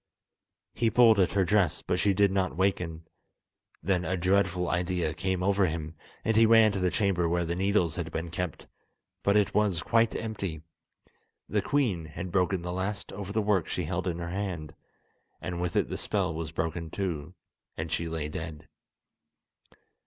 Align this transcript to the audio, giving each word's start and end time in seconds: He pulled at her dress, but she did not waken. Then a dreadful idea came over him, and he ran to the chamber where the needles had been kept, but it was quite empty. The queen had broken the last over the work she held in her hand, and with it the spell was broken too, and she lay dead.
He 0.73 0.89
pulled 0.89 1.19
at 1.19 1.33
her 1.33 1.45
dress, 1.45 1.83
but 1.83 1.99
she 1.99 2.11
did 2.15 2.31
not 2.31 2.57
waken. 2.57 3.05
Then 3.83 4.03
a 4.03 4.17
dreadful 4.17 4.67
idea 4.67 5.13
came 5.13 5.43
over 5.43 5.67
him, 5.67 5.93
and 6.25 6.35
he 6.35 6.47
ran 6.47 6.71
to 6.71 6.79
the 6.79 6.89
chamber 6.89 7.29
where 7.29 7.45
the 7.45 7.55
needles 7.55 7.97
had 7.97 8.11
been 8.11 8.31
kept, 8.31 8.65
but 9.21 9.37
it 9.37 9.53
was 9.53 9.83
quite 9.83 10.15
empty. 10.15 10.63
The 11.47 11.61
queen 11.61 12.05
had 12.05 12.31
broken 12.31 12.63
the 12.63 12.73
last 12.73 13.13
over 13.13 13.31
the 13.31 13.43
work 13.43 13.67
she 13.67 13.83
held 13.83 14.07
in 14.07 14.17
her 14.17 14.31
hand, 14.31 14.73
and 15.39 15.61
with 15.61 15.75
it 15.75 15.87
the 15.87 15.97
spell 15.97 16.33
was 16.33 16.51
broken 16.51 16.89
too, 16.89 17.35
and 17.77 17.91
she 17.91 18.07
lay 18.09 18.27
dead. 18.27 18.67